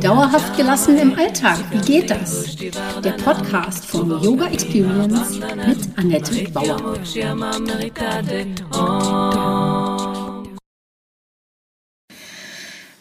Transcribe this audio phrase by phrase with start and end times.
[0.00, 2.56] Dauerhaft gelassen im Alltag, wie geht das?
[3.04, 7.02] Der Podcast von Yoga Experience mit Annette Bauer.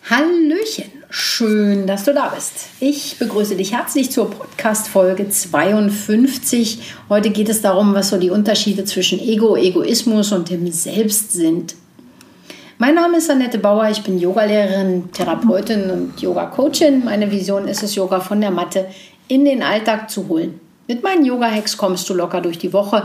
[0.10, 2.68] Hallöchen, schön, dass du da bist.
[2.82, 6.82] Ich begrüße dich herzlich zur Podcast-Folge 52.
[7.08, 11.78] Heute geht es darum, was so die Unterschiede zwischen Ego, Egoismus und dem Selbst sind.
[12.80, 17.04] Mein Name ist Annette Bauer, ich bin Yogalehrerin, Therapeutin und Yoga-Coachin.
[17.04, 18.86] Meine Vision ist es, Yoga von der Matte
[19.28, 20.60] in den Alltag zu holen.
[20.88, 23.02] Mit meinen Yoga-Hacks kommst du locker durch die Woche.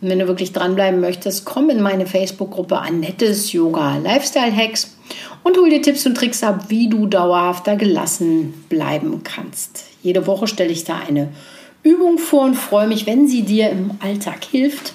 [0.00, 4.96] Und wenn du wirklich dranbleiben möchtest, komm in meine Facebook-Gruppe Annettes Yoga Lifestyle Hacks
[5.42, 9.84] und hol dir Tipps und Tricks ab, wie du dauerhafter gelassen bleiben kannst.
[10.02, 11.28] Jede Woche stelle ich da eine
[11.82, 14.94] Übung vor und freue mich, wenn sie dir im Alltag hilft.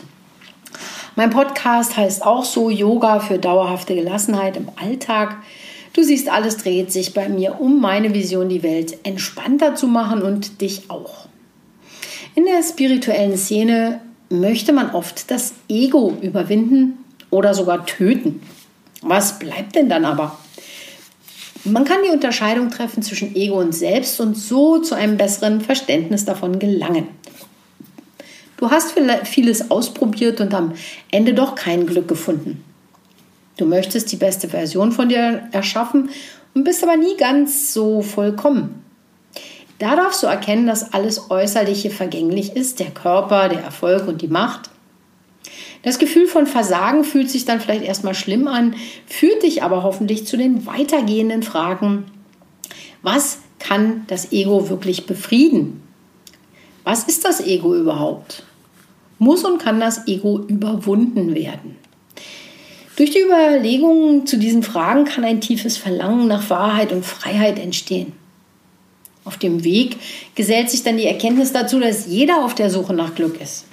[1.17, 5.37] Mein Podcast heißt auch so Yoga für dauerhafte Gelassenheit im Alltag.
[5.93, 10.21] Du siehst, alles dreht sich bei mir um meine Vision, die Welt entspannter zu machen
[10.21, 11.29] und dich auch.
[12.35, 16.97] In der spirituellen Szene möchte man oft das Ego überwinden
[17.29, 18.41] oder sogar töten.
[19.01, 20.37] Was bleibt denn dann aber?
[21.63, 26.25] Man kann die Unterscheidung treffen zwischen Ego und Selbst und so zu einem besseren Verständnis
[26.25, 27.07] davon gelangen.
[28.57, 30.73] Du hast vieles ausprobiert und am
[31.11, 32.63] Ende doch kein Glück gefunden.
[33.57, 36.09] Du möchtest die beste Version von dir erschaffen
[36.53, 38.83] und bist aber nie ganz so vollkommen.
[39.79, 44.29] Da darfst du erkennen, dass alles Äußerliche vergänglich ist, der Körper, der Erfolg und die
[44.29, 44.69] Macht.
[45.83, 50.25] Das Gefühl von Versagen fühlt sich dann vielleicht erstmal schlimm an, führt dich aber hoffentlich
[50.25, 52.05] zu den weitergehenden Fragen.
[53.03, 55.84] Was kann das Ego wirklich befrieden?
[56.85, 58.43] Was ist das Ego überhaupt?
[59.17, 61.77] Muss und kann das Ego überwunden werden?
[62.95, 68.13] Durch die Überlegungen zu diesen Fragen kann ein tiefes Verlangen nach Wahrheit und Freiheit entstehen.
[69.23, 69.97] Auf dem Weg
[70.35, 73.65] gesellt sich dann die Erkenntnis dazu, dass jeder auf der Suche nach Glück ist.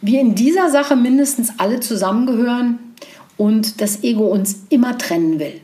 [0.00, 2.78] Wir in dieser Sache mindestens alle zusammengehören
[3.36, 5.60] und das Ego uns immer trennen will.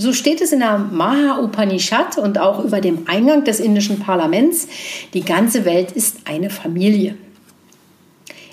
[0.00, 4.66] So steht es in der Maha Upanishad und auch über dem Eingang des indischen Parlaments.
[5.12, 7.16] Die ganze Welt ist eine Familie.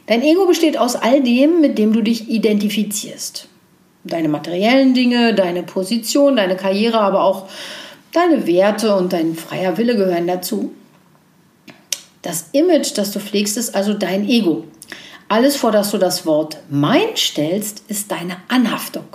[0.07, 3.47] Dein Ego besteht aus all dem, mit dem du dich identifizierst.
[4.03, 7.47] Deine materiellen Dinge, deine Position, deine Karriere, aber auch
[8.11, 10.73] deine Werte und dein freier Wille gehören dazu.
[12.23, 14.65] Das Image, das du pflegst, ist also dein Ego.
[15.29, 19.05] Alles, vor das du das Wort mein stellst, ist deine Anhaftung.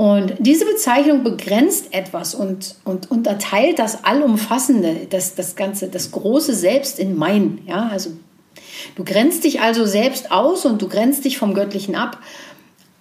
[0.00, 6.54] Und diese Bezeichnung begrenzt etwas und, und unterteilt das Allumfassende, das, das Ganze, das große
[6.54, 7.58] Selbst in mein.
[7.66, 8.12] Ja, also
[8.94, 12.16] du grenzt dich also selbst aus und du grenzt dich vom Göttlichen ab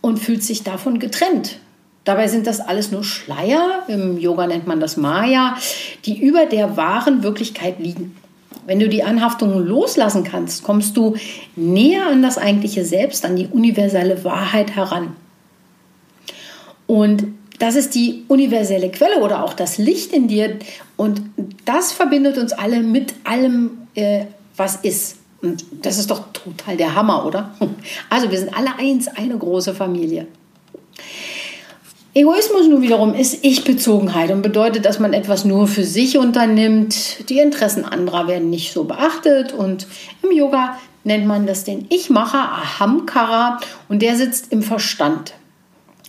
[0.01, 1.59] und fühlst dich davon getrennt.
[2.03, 5.55] Dabei sind das alles nur Schleier, im Yoga nennt man das Maya,
[6.03, 8.17] die über der wahren Wirklichkeit liegen.
[8.65, 11.15] Wenn du die Anhaftung loslassen kannst, kommst du
[11.55, 15.15] näher an das eigentliche Selbst, an die universelle Wahrheit heran.
[16.89, 17.27] Und
[17.59, 20.57] das ist die universelle Quelle oder auch das Licht in dir.
[20.97, 21.21] Und
[21.63, 24.25] das verbindet uns alle mit allem, äh,
[24.57, 25.17] was ist.
[25.43, 27.53] Und das ist doch total der Hammer, oder?
[28.09, 30.25] Also wir sind alle eins, eine große Familie.
[32.15, 37.29] Egoismus nun wiederum ist Ich-Bezogenheit und bedeutet, dass man etwas nur für sich unternimmt.
[37.29, 39.85] Die Interessen anderer werden nicht so beachtet und
[40.23, 45.35] im Yoga nennt man das den Ich-Macher, Ahamkara, und der sitzt im Verstand.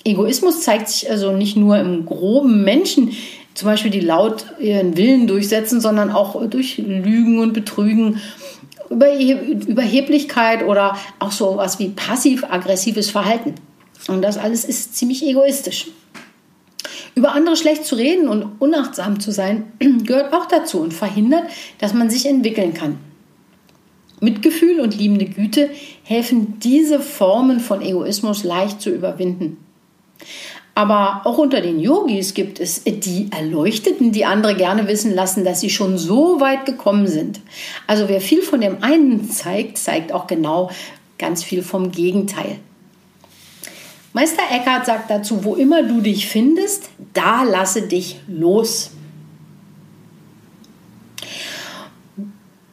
[0.04, 3.12] Egoismus zeigt sich also nicht nur im groben Menschen,
[3.54, 8.20] zum Beispiel die laut ihren Willen durchsetzen, sondern auch durch Lügen und Betrügen,
[8.88, 13.54] Überheblichkeit oder auch so was wie passiv-aggressives Verhalten.
[14.08, 15.88] Und das alles ist ziemlich egoistisch.
[17.14, 19.72] Über andere schlecht zu reden und unachtsam zu sein,
[20.04, 21.44] gehört auch dazu und verhindert,
[21.78, 22.98] dass man sich entwickeln kann.
[24.20, 25.70] Mitgefühl und liebende Güte
[26.04, 29.58] helfen, diese Formen von Egoismus leicht zu überwinden.
[30.74, 35.60] Aber auch unter den Yogis gibt es die Erleuchteten, die andere gerne wissen lassen, dass
[35.60, 37.40] sie schon so weit gekommen sind.
[37.86, 40.70] Also wer viel von dem einen zeigt, zeigt auch genau
[41.18, 42.56] ganz viel vom Gegenteil.
[44.12, 48.90] Meister Eckhart sagt dazu, wo immer du dich findest, da lasse dich los.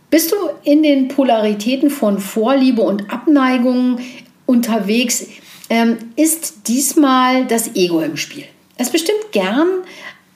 [0.10, 4.00] Bist du in den Polaritäten von Vorliebe und Abneigung
[4.45, 5.27] unterwegs,
[5.69, 8.46] ähm, ist diesmal das Ego im Spiel.
[8.78, 9.68] Es bestimmt gern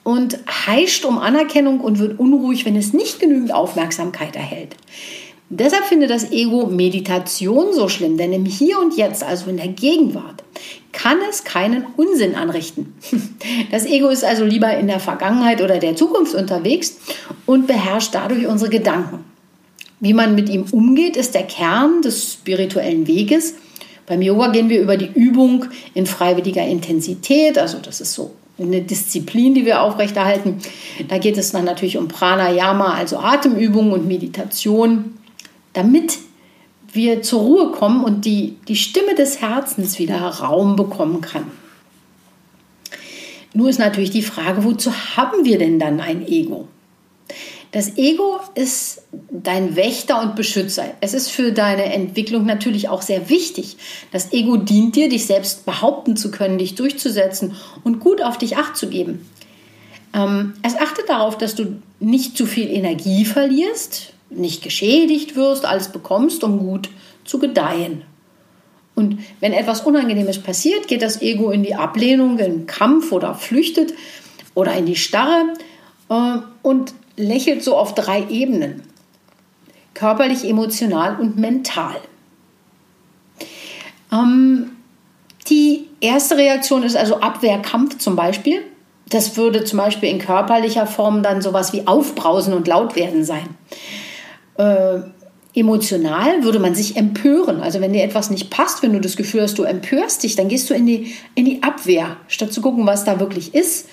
[0.04, 4.76] und heischt um Anerkennung und wird unruhig, wenn es nicht genügend Aufmerksamkeit erhält.
[5.54, 9.68] Deshalb findet das Ego Meditation so schlimm, denn im Hier und Jetzt, also in der
[9.68, 10.42] Gegenwart,
[10.92, 12.94] kann es keinen Unsinn anrichten.
[13.70, 16.96] Das Ego ist also lieber in der Vergangenheit oder der Zukunft unterwegs
[17.44, 19.24] und beherrscht dadurch unsere Gedanken.
[20.00, 23.54] Wie man mit ihm umgeht, ist der Kern des spirituellen Weges.
[24.06, 28.82] Beim Yoga gehen wir über die Übung in freiwilliger Intensität, also das ist so eine
[28.82, 30.58] Disziplin, die wir aufrechterhalten.
[31.08, 35.16] Da geht es dann natürlich um Pranayama, also Atemübungen und Meditation,
[35.72, 36.18] damit
[36.92, 41.46] wir zur Ruhe kommen und die, die Stimme des Herzens wieder Raum bekommen kann.
[43.54, 46.68] Nur ist natürlich die Frage, wozu haben wir denn dann ein Ego?
[47.72, 50.84] Das Ego ist dein Wächter und Beschützer.
[51.00, 53.78] Es ist für deine Entwicklung natürlich auch sehr wichtig.
[54.12, 58.58] Das Ego dient dir, dich selbst behaupten zu können, dich durchzusetzen und gut auf dich
[58.58, 59.26] acht zu geben.
[60.14, 65.88] Ähm, es achtet darauf, dass du nicht zu viel Energie verlierst, nicht geschädigt wirst, alles
[65.88, 66.90] bekommst, um gut
[67.24, 68.02] zu gedeihen.
[68.94, 73.94] Und wenn etwas Unangenehmes passiert, geht das Ego in die Ablehnung, in Kampf oder flüchtet
[74.54, 75.54] oder in die Starre
[76.10, 78.82] äh, und lächelt so auf drei Ebenen.
[79.94, 81.96] Körperlich, emotional und mental.
[84.12, 84.72] Ähm,
[85.48, 88.62] die erste Reaktion ist also Abwehrkampf zum Beispiel.
[89.08, 93.48] Das würde zum Beispiel in körperlicher Form dann sowas wie Aufbrausen und laut werden sein.
[94.56, 95.00] Äh,
[95.54, 97.60] emotional würde man sich empören.
[97.60, 100.48] Also wenn dir etwas nicht passt, wenn du das Gefühl hast, du empörst dich, dann
[100.48, 102.16] gehst du in die, in die Abwehr.
[102.28, 103.88] Statt zu gucken, was da wirklich ist,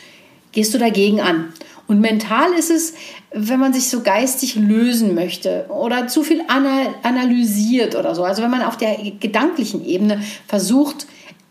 [0.51, 1.53] gehst du dagegen an.
[1.89, 2.93] Und mental ist es,
[3.31, 8.23] wenn man sich so geistig lösen möchte oder zu viel analysiert oder so.
[8.23, 11.07] Also wenn man auf der gedanklichen Ebene versucht,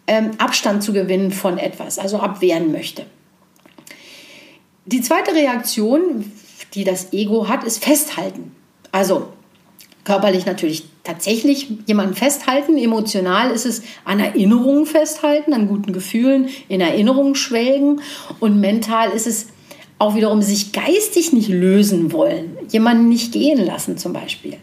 [0.06, 3.05] ähm, Abstand zu gewinnen von etwas, also abwehren möchte.
[4.87, 6.32] Die zweite Reaktion,
[6.75, 8.52] die das Ego hat, ist Festhalten.
[8.93, 9.31] Also
[10.05, 12.79] körperlich natürlich tatsächlich jemanden festhalten.
[12.79, 18.02] Emotional ist es an Erinnerungen festhalten, an guten Gefühlen, in Erinnerungen schwelgen.
[18.38, 19.49] Und mental ist es
[19.98, 24.56] auch wiederum sich geistig nicht lösen wollen, jemanden nicht gehen lassen zum Beispiel.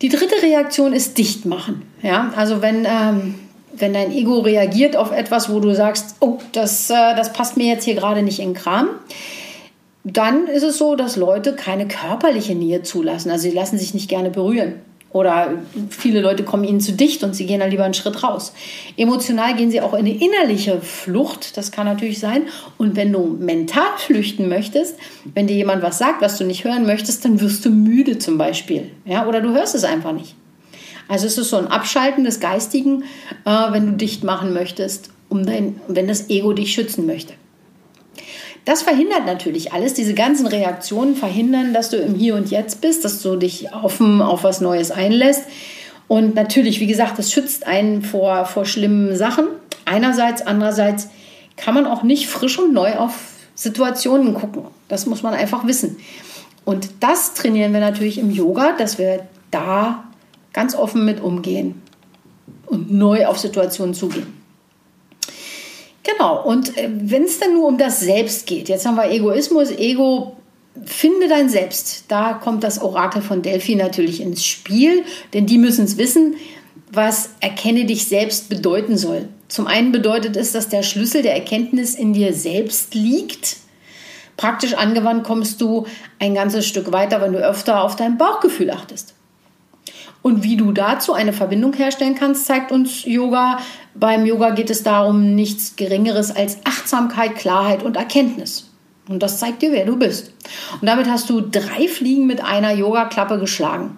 [0.00, 1.82] Die dritte Reaktion ist dicht machen.
[2.02, 2.32] Ja?
[2.36, 3.34] Also wenn, ähm,
[3.72, 7.66] wenn dein Ego reagiert auf etwas, wo du sagst, oh, das, äh, das passt mir
[7.66, 8.88] jetzt hier gerade nicht in den Kram,
[10.04, 13.30] dann ist es so, dass Leute keine körperliche Nähe zulassen.
[13.30, 14.76] Also sie lassen sich nicht gerne berühren.
[15.10, 15.52] Oder
[15.88, 18.52] viele Leute kommen ihnen zu dicht und sie gehen dann lieber einen Schritt raus.
[18.96, 22.42] Emotional gehen sie auch in eine innerliche Flucht, das kann natürlich sein.
[22.76, 24.96] Und wenn du mental flüchten möchtest,
[25.34, 28.36] wenn dir jemand was sagt, was du nicht hören möchtest, dann wirst du müde zum
[28.36, 28.90] Beispiel.
[29.06, 29.26] Ja?
[29.26, 30.34] Oder du hörst es einfach nicht.
[31.08, 33.04] Also es ist so ein Abschalten des Geistigen,
[33.46, 37.32] äh, wenn du dicht machen möchtest, um dein, wenn das Ego dich schützen möchte.
[38.68, 39.94] Das verhindert natürlich alles.
[39.94, 44.20] Diese ganzen Reaktionen verhindern, dass du im Hier und Jetzt bist, dass du dich offen
[44.20, 45.44] auf was Neues einlässt.
[46.06, 49.46] Und natürlich, wie gesagt, das schützt einen vor, vor schlimmen Sachen.
[49.86, 51.08] Einerseits, andererseits
[51.56, 53.14] kann man auch nicht frisch und neu auf
[53.54, 54.64] Situationen gucken.
[54.88, 55.96] Das muss man einfach wissen.
[56.66, 60.04] Und das trainieren wir natürlich im Yoga, dass wir da
[60.52, 61.80] ganz offen mit umgehen
[62.66, 64.37] und neu auf Situationen zugehen.
[66.02, 69.70] Genau, und äh, wenn es dann nur um das Selbst geht, jetzt haben wir Egoismus,
[69.70, 70.36] Ego,
[70.84, 72.04] finde dein Selbst.
[72.08, 75.04] Da kommt das Orakel von Delphi natürlich ins Spiel,
[75.34, 76.36] denn die müssen es wissen,
[76.90, 79.28] was erkenne dich selbst bedeuten soll.
[79.48, 83.56] Zum einen bedeutet es, dass der Schlüssel der Erkenntnis in dir selbst liegt.
[84.36, 85.86] Praktisch angewandt kommst du
[86.18, 89.14] ein ganzes Stück weiter, wenn du öfter auf dein Bauchgefühl achtest.
[90.22, 93.58] Und wie du dazu eine Verbindung herstellen kannst, zeigt uns Yoga.
[93.94, 98.70] Beim Yoga geht es darum, nichts Geringeres als Achtsamkeit, Klarheit und Erkenntnis.
[99.08, 100.32] Und das zeigt dir, wer du bist.
[100.80, 103.96] Und damit hast du drei Fliegen mit einer Yoga-Klappe geschlagen.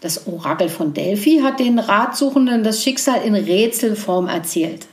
[0.00, 4.86] Das Orakel von Delphi hat den Ratsuchenden das Schicksal in Rätselform erzählt.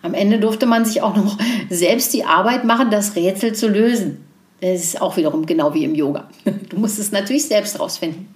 [0.00, 1.36] Am Ende durfte man sich auch noch
[1.68, 4.24] selbst die Arbeit machen, das Rätsel zu lösen.
[4.60, 6.28] Das ist auch wiederum genau wie im Yoga.
[6.68, 8.28] Du musst es natürlich selbst rausfinden.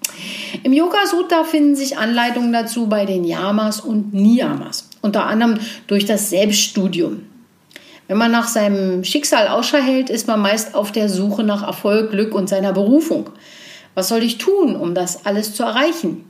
[0.62, 6.06] Im Yoga Sutta finden sich Anleitungen dazu bei den Yamas und Niyamas, unter anderem durch
[6.06, 7.24] das Selbststudium.
[8.06, 12.10] Wenn man nach seinem Schicksal Ausschau hält, ist man meist auf der Suche nach Erfolg,
[12.10, 13.30] Glück und seiner Berufung.
[13.94, 16.24] Was soll ich tun, um das alles zu erreichen?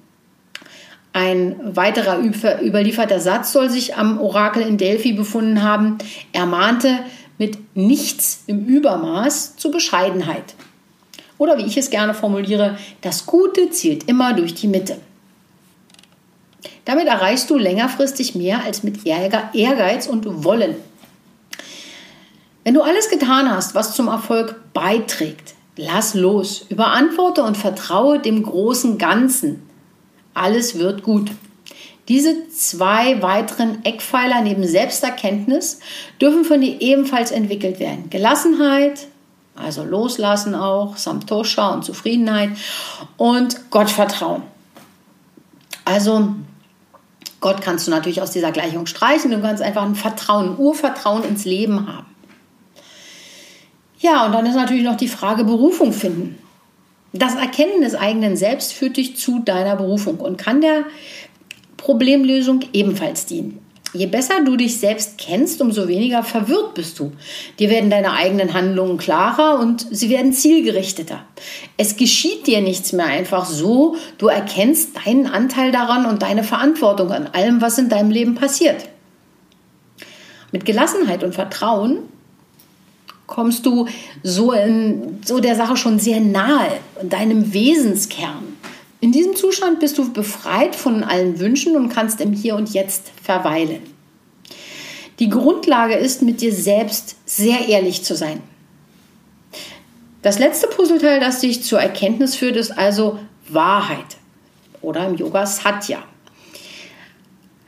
[1.12, 2.20] Ein weiterer
[2.62, 5.98] überlieferter Satz soll sich am Orakel in Delphi befunden haben.
[6.32, 7.00] Er mahnte,
[7.38, 10.54] mit nichts im Übermaß zu Bescheidenheit.
[11.38, 14.98] Oder wie ich es gerne formuliere, das Gute zielt immer durch die Mitte.
[16.84, 20.76] Damit erreichst du längerfristig mehr als mit Ehrgeiz und Wollen.
[22.64, 28.42] Wenn du alles getan hast, was zum Erfolg beiträgt, lass los, überantworte und vertraue dem
[28.42, 29.62] großen Ganzen.
[30.34, 31.30] Alles wird gut.
[32.08, 35.78] Diese zwei weiteren Eckpfeiler neben Selbsterkenntnis
[36.20, 38.10] dürfen von dir ebenfalls entwickelt werden.
[38.10, 39.06] Gelassenheit,
[39.54, 42.50] also Loslassen auch, Samtosha und Zufriedenheit
[43.16, 44.42] und Gottvertrauen.
[45.84, 46.34] Also
[47.40, 49.30] Gott kannst du natürlich aus dieser Gleichung streichen.
[49.30, 52.06] Du kannst einfach ein Vertrauen, ein Urvertrauen ins Leben haben.
[53.98, 56.38] Ja, und dann ist natürlich noch die Frage Berufung finden.
[57.12, 60.84] Das Erkennen des eigenen Selbst führt dich zu deiner Berufung und kann der
[61.82, 63.58] Problemlösung ebenfalls dienen.
[63.92, 67.10] Je besser du dich selbst kennst, umso weniger verwirrt bist du.
[67.58, 71.24] Dir werden deine eigenen Handlungen klarer und sie werden zielgerichteter.
[71.76, 77.10] Es geschieht dir nichts mehr einfach so, du erkennst deinen Anteil daran und deine Verantwortung
[77.10, 78.88] an allem, was in deinem Leben passiert.
[80.52, 81.98] Mit Gelassenheit und Vertrauen
[83.26, 83.88] kommst du
[84.22, 86.68] so, in, so der Sache schon sehr nahe,
[87.00, 88.51] in deinem Wesenskern.
[89.02, 93.10] In diesem Zustand bist du befreit von allen Wünschen und kannst im Hier und Jetzt
[93.20, 93.82] verweilen.
[95.18, 98.40] Die Grundlage ist, mit dir selbst sehr ehrlich zu sein.
[100.22, 103.18] Das letzte Puzzleteil, das dich zur Erkenntnis führt, ist also
[103.48, 104.18] Wahrheit
[104.82, 106.04] oder im Yoga Satya.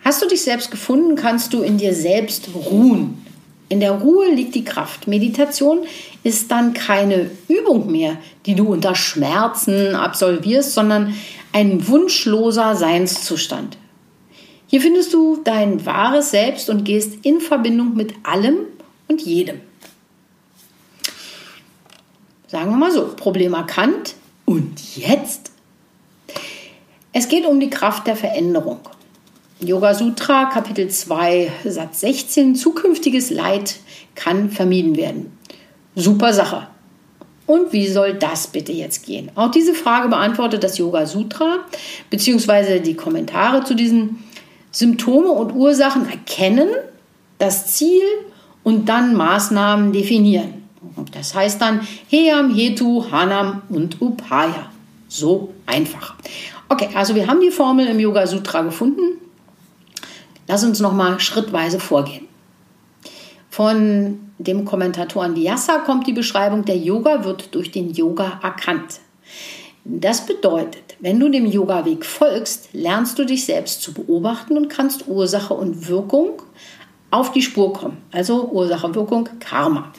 [0.04, 3.23] Hast du dich selbst gefunden, kannst du in dir selbst ruhen.
[3.68, 5.06] In der Ruhe liegt die Kraft.
[5.06, 5.80] Meditation
[6.22, 11.14] ist dann keine Übung mehr, die du unter Schmerzen absolvierst, sondern
[11.52, 13.78] ein wunschloser Seinszustand.
[14.66, 18.56] Hier findest du dein wahres Selbst und gehst in Verbindung mit allem
[19.08, 19.60] und jedem.
[22.48, 25.50] Sagen wir mal so, Problem erkannt und jetzt?
[27.12, 28.80] Es geht um die Kraft der Veränderung.
[29.66, 32.54] Yoga Sutra, Kapitel 2, Satz 16.
[32.54, 33.76] Zukünftiges Leid
[34.14, 35.38] kann vermieden werden.
[35.94, 36.68] Super Sache.
[37.46, 39.30] Und wie soll das bitte jetzt gehen?
[39.34, 41.58] Auch diese Frage beantwortet das Yoga Sutra,
[42.10, 44.24] beziehungsweise die Kommentare zu diesen
[44.70, 46.68] Symptome und Ursachen erkennen,
[47.38, 48.02] das Ziel
[48.62, 50.64] und dann Maßnahmen definieren.
[51.12, 54.70] Das heißt dann Heyam, Hetu, Hanam und Upaya.
[55.08, 56.14] So einfach.
[56.68, 59.23] Okay, also wir haben die Formel im Yoga Sutra gefunden.
[60.46, 62.28] Lass uns noch mal schrittweise vorgehen.
[63.50, 69.00] Von dem Kommentatoren Vyasa kommt die Beschreibung, der Yoga wird durch den Yoga erkannt.
[69.84, 75.06] Das bedeutet, wenn du dem Yoga-Weg folgst, lernst du dich selbst zu beobachten und kannst
[75.06, 76.42] Ursache und Wirkung
[77.10, 77.98] auf die Spur kommen.
[78.10, 79.92] Also Ursache, Wirkung, Karma.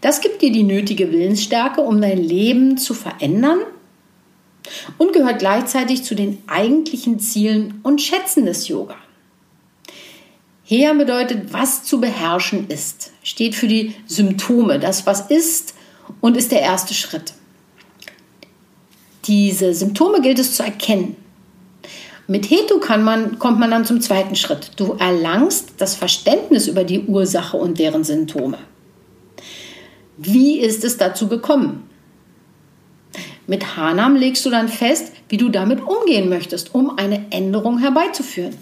[0.00, 3.58] Das gibt dir die nötige Willensstärke, um dein Leben zu verändern
[4.98, 8.96] und gehört gleichzeitig zu den eigentlichen Zielen und Schätzen des Yoga.
[10.64, 15.74] Her bedeutet, was zu beherrschen ist, steht für die Symptome, das was ist
[16.20, 17.34] und ist der erste Schritt.
[19.24, 21.16] Diese Symptome gilt es zu erkennen.
[22.28, 24.72] Mit Hetu man, kommt man dann zum zweiten Schritt.
[24.76, 28.58] Du erlangst das Verständnis über die Ursache und deren Symptome.
[30.16, 31.88] Wie ist es dazu gekommen?
[33.46, 38.56] Mit Hanam legst du dann fest, wie du damit umgehen möchtest, um eine Änderung herbeizuführen.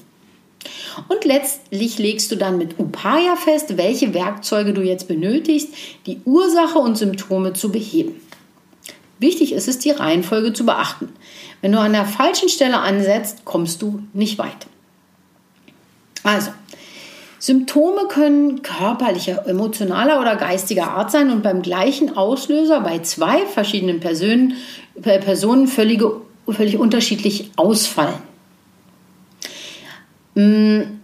[1.09, 5.68] Und letztlich legst du dann mit Upaya fest, welche Werkzeuge du jetzt benötigst,
[6.06, 8.20] die Ursache und Symptome zu beheben.
[9.18, 11.11] Wichtig ist es, die Reihenfolge zu beachten.
[11.61, 14.66] Wenn du an der falschen Stelle ansetzt, kommst du nicht weit.
[16.23, 16.50] Also,
[17.38, 24.00] Symptome können körperlicher, emotionaler oder geistiger Art sein und beim gleichen Auslöser bei zwei verschiedenen
[24.00, 24.54] Personen,
[25.00, 26.02] Personen völlig,
[26.49, 28.29] völlig unterschiedlich ausfallen.
[30.40, 31.00] Hm,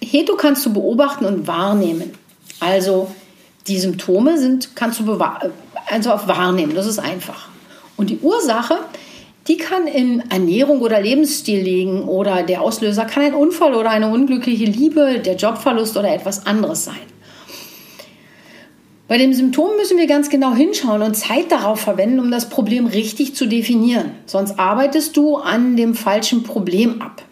[0.00, 2.12] Heto kannst du beobachten und wahrnehmen.
[2.60, 3.08] Also
[3.66, 5.20] die Symptome sind, kannst du
[5.88, 7.48] also auf wahrnehmen, das ist einfach.
[7.96, 8.78] Und die Ursache,
[9.48, 14.08] die kann in Ernährung oder Lebensstil liegen oder der Auslöser kann ein Unfall oder eine
[14.08, 16.96] unglückliche Liebe, der Jobverlust oder etwas anderes sein.
[19.08, 22.86] Bei dem Symptom müssen wir ganz genau hinschauen und Zeit darauf verwenden, um das Problem
[22.86, 24.12] richtig zu definieren.
[24.26, 27.22] Sonst arbeitest du an dem falschen Problem ab.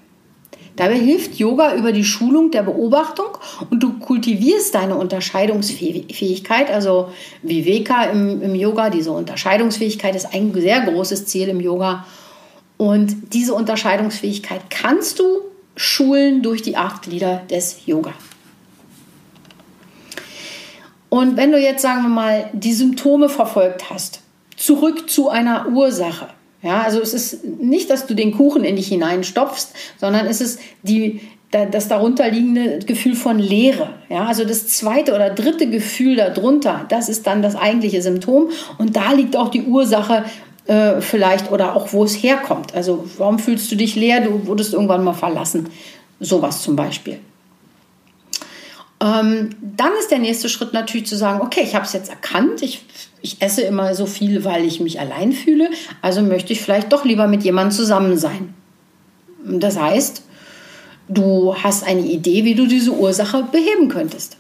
[0.76, 3.38] Dabei hilft Yoga über die Schulung der Beobachtung
[3.70, 6.68] und du kultivierst deine Unterscheidungsfähigkeit.
[6.70, 7.10] Also
[7.42, 12.04] Viveka im, im Yoga, diese Unterscheidungsfähigkeit ist ein sehr großes Ziel im Yoga.
[12.76, 15.42] Und diese Unterscheidungsfähigkeit kannst du
[15.76, 18.12] schulen durch die acht Glieder des Yoga.
[21.08, 24.20] Und wenn du jetzt, sagen wir mal, die Symptome verfolgt hast,
[24.56, 26.28] zurück zu einer Ursache,
[26.64, 29.68] ja, also es ist nicht, dass du den Kuchen in dich hineinstopfst,
[29.98, 33.90] sondern es ist die, das darunterliegende Gefühl von Leere.
[34.08, 38.96] Ja, also das zweite oder dritte Gefühl darunter, das ist dann das eigentliche Symptom und
[38.96, 40.24] da liegt auch die Ursache
[40.66, 42.74] äh, vielleicht oder auch wo es herkommt.
[42.74, 44.22] Also warum fühlst du dich leer?
[44.22, 45.68] Du wurdest irgendwann mal verlassen.
[46.18, 47.18] Sowas zum Beispiel.
[49.02, 52.62] Ähm, dann ist der nächste Schritt natürlich zu sagen, okay, ich habe es jetzt erkannt,
[52.62, 52.86] ich,
[53.24, 55.70] ich esse immer so viel, weil ich mich allein fühle,
[56.02, 58.52] also möchte ich vielleicht doch lieber mit jemandem zusammen sein.
[59.42, 60.22] Das heißt,
[61.08, 64.36] du hast eine Idee, wie du diese Ursache beheben könntest.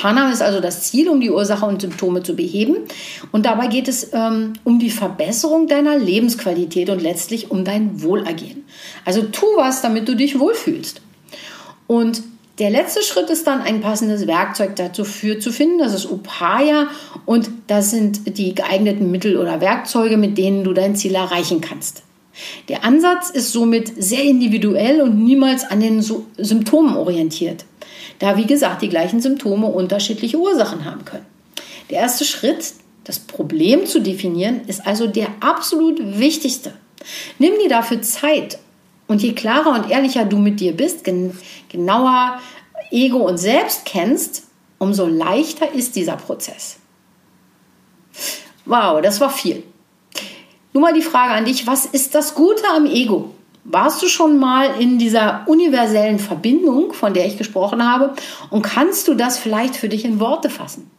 [0.00, 2.76] Hana ist also das Ziel, um die Ursache und Symptome zu beheben.
[3.32, 8.64] Und dabei geht es ähm, um die Verbesserung deiner Lebensqualität und letztlich um dein Wohlergehen.
[9.04, 11.02] Also tu was, damit du dich wohlfühlst.
[11.88, 12.22] Und
[12.62, 15.80] der letzte Schritt ist dann ein passendes Werkzeug dafür zu finden.
[15.80, 16.86] Das ist Upaya
[17.26, 22.04] und das sind die geeigneten Mittel oder Werkzeuge, mit denen du dein Ziel erreichen kannst.
[22.68, 27.64] Der Ansatz ist somit sehr individuell und niemals an den Symptomen orientiert,
[28.20, 31.26] da wie gesagt die gleichen Symptome unterschiedliche Ursachen haben können.
[31.90, 36.74] Der erste Schritt, das Problem zu definieren, ist also der absolut wichtigste.
[37.40, 38.60] Nimm dir dafür Zeit
[39.12, 41.38] und je klarer und ehrlicher du mit dir bist, gen
[41.68, 42.40] genauer
[42.90, 44.44] Ego und Selbst kennst,
[44.78, 46.78] umso leichter ist dieser Prozess.
[48.64, 49.62] Wow, das war viel.
[50.72, 53.34] Nur mal die Frage an dich, was ist das Gute am Ego?
[53.64, 58.14] Warst du schon mal in dieser universellen Verbindung, von der ich gesprochen habe?
[58.50, 60.90] Und kannst du das vielleicht für dich in Worte fassen?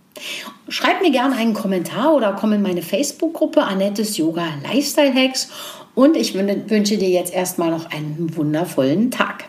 [0.70, 5.50] Schreib mir gerne einen Kommentar oder komm in meine Facebook-Gruppe Annettes Yoga Lifestyle Hacks
[5.96, 9.46] und ich wünsche dir jetzt erstmal noch einen wundervollen Tag.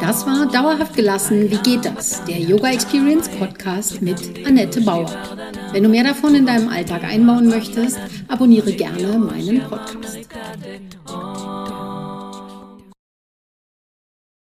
[0.00, 1.50] Das war Dauerhaft gelassen.
[1.50, 2.24] Wie geht das?
[2.24, 5.10] Der Yoga Experience Podcast mit Annette Bauer.
[5.72, 7.98] Wenn du mehr davon in deinem Alltag einbauen möchtest,
[8.28, 10.28] abonniere gerne meinen Podcast.